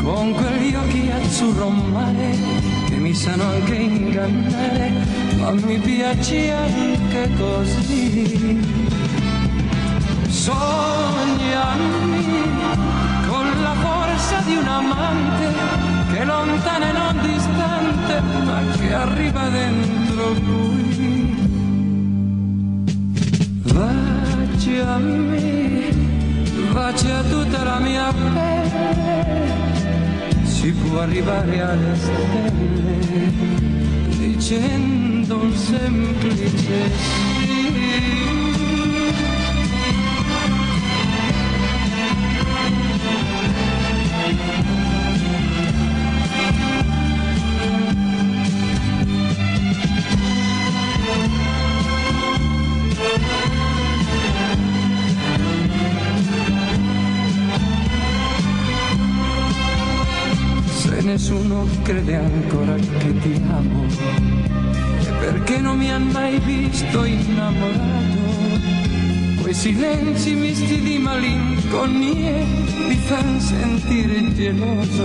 con 0.00 0.32
quegli 0.32 0.74
occhi 0.74 1.10
azzurro 1.10 1.70
mare 1.70 2.79
mi 3.10 3.16
sanno 3.16 3.42
anche 3.42 3.74
ingannare, 3.74 4.92
ma 5.38 5.50
mi 5.50 5.78
piace 5.78 6.52
anche 6.52 7.28
così. 7.36 8.60
Sognami 10.28 11.74
con 13.26 13.46
la 13.62 13.74
forza 13.82 14.40
di 14.46 14.54
un 14.54 14.64
amante 14.64 15.52
che 16.12 16.24
lontana 16.24 16.88
e 16.88 16.92
non 16.92 17.18
distante, 17.20 18.20
ma 18.44 18.60
che 18.78 18.94
arriva 18.94 19.48
dentro 19.48 20.32
lui. 20.44 21.34
Baciami, 23.72 25.10
bacia 26.72 27.22
tutta 27.22 27.64
la 27.64 27.78
mia 27.80 28.12
pelle, 28.12 29.69
si 30.60 30.72
può 30.72 31.00
arrivare 31.00 31.62
alle 31.62 31.96
stelle 31.96 33.32
dicendo 34.18 35.40
un 35.40 35.54
semplice 35.54 37.29
crede 61.90 62.14
ancora 62.14 62.74
che 62.76 63.18
ti 63.18 63.42
amo, 63.48 63.84
è 63.84 65.10
perché 65.18 65.58
non 65.58 65.76
mi 65.76 65.90
ha 65.90 65.98
mai 65.98 66.38
visto 66.38 67.04
innamorato. 67.04 68.28
Quei 69.42 69.52
silenzi 69.52 70.34
misti 70.34 70.80
di 70.82 70.98
malinconie 70.98 72.44
mi 72.86 72.94
fanno 72.94 73.40
sentire 73.40 74.32
geloso 74.34 75.04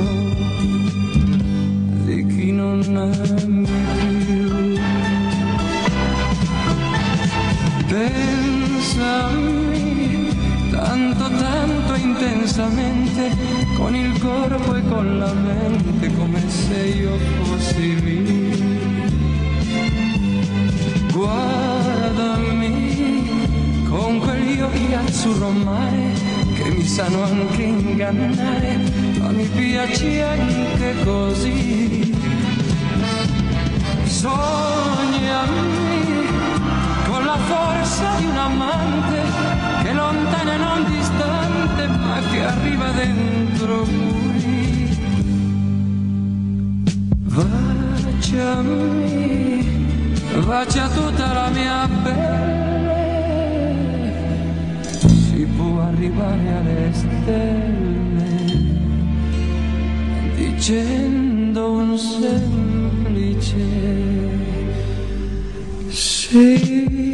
di 2.06 2.24
chi 2.28 2.52
non 2.52 2.84
ami 2.96 3.68
più. 4.26 4.80
Pensami 7.88 9.58
tanto, 10.70 11.30
tanto 11.30 11.75
intensamente, 11.98 13.36
con 13.76 13.96
il 13.96 14.20
corpo 14.20 14.76
e 14.76 14.82
con 14.88 15.18
la 15.18 15.34
mente, 15.34 16.14
come 16.16 16.42
se 16.50 16.78
io 16.78 17.18
fossi 17.44 18.04
lì. 18.04 18.54
Guardami 21.12 22.66
con 23.88 24.20
quegli 24.20 24.60
occhi 24.60 24.94
azzurro 24.94 25.50
mare 25.52 26.14
che 26.54 26.70
mi 26.70 26.86
sanno 26.86 27.24
anche 27.24 27.62
ingannare, 27.64 28.80
ma 29.20 29.30
mi 29.30 29.46
piace 29.46 30.24
anche 30.24 30.96
così. 31.04 32.14
Sognami 34.06 35.54
con 37.08 37.24
la 37.26 37.38
forza 37.38 38.16
di 38.18 38.26
un 38.26 38.38
amante 38.38 39.22
che 39.84 39.94
lontana 39.94 40.56
non 40.58 40.86
distante, 40.90 41.45
ma 41.88 42.20
che 42.32 42.44
arriva 42.44 42.92
dentro 42.92 43.84
lui. 43.84 44.98
Baciami, 48.16 48.86
bacia 50.46 50.88
tutta 50.90 51.34
la 51.34 51.50
mia 51.50 51.90
pelle, 52.04 53.34
si 55.00 55.46
può 55.56 55.82
arrivare 55.82 56.54
alle 56.58 56.92
stelle 56.94 57.96
dicendo 60.36 61.72
un 61.72 61.98
semplice 61.98 63.66
sì. 65.90 67.14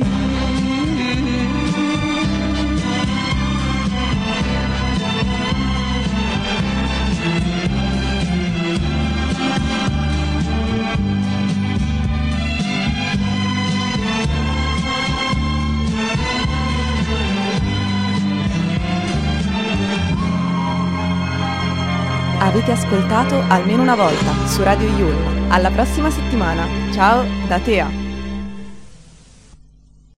Avete 22.52 22.74
ascoltato 22.74 23.42
almeno 23.48 23.82
una 23.82 23.96
volta 23.96 24.46
su 24.46 24.62
Radio 24.62 24.90
Yulm. 24.90 25.50
Alla 25.50 25.72
prossima 25.72 26.10
settimana. 26.10 26.68
Ciao 26.92 27.24
da 27.48 27.58
Tea. 27.60 28.01